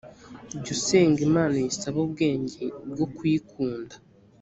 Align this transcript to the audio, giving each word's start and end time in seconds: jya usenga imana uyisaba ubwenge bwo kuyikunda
jya 0.63 0.71
usenga 0.75 1.19
imana 1.27 1.51
uyisaba 1.55 1.97
ubwenge 2.05 2.63
bwo 2.91 3.05
kuyikunda 3.15 3.95